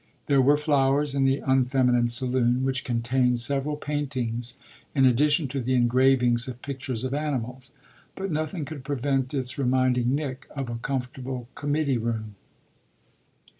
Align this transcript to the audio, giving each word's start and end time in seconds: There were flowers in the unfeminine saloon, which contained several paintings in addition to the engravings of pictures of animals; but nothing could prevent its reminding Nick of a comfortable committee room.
There 0.25 0.41
were 0.41 0.57
flowers 0.57 1.13
in 1.13 1.25
the 1.25 1.43
unfeminine 1.45 2.09
saloon, 2.09 2.63
which 2.63 2.83
contained 2.83 3.39
several 3.39 3.75
paintings 3.77 4.55
in 4.95 5.05
addition 5.05 5.47
to 5.49 5.61
the 5.61 5.75
engravings 5.75 6.47
of 6.47 6.59
pictures 6.63 7.03
of 7.03 7.13
animals; 7.13 7.71
but 8.15 8.31
nothing 8.31 8.65
could 8.65 8.83
prevent 8.83 9.35
its 9.35 9.59
reminding 9.59 10.15
Nick 10.15 10.47
of 10.55 10.71
a 10.71 10.79
comfortable 10.79 11.49
committee 11.53 11.99
room. 11.99 12.33